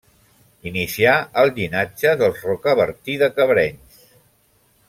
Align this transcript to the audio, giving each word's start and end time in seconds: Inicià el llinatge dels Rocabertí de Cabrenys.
Inicià 0.69 1.11
el 1.43 1.53
llinatge 1.59 2.15
dels 2.23 2.43
Rocabertí 2.49 3.19
de 3.25 3.33
Cabrenys. 3.37 4.05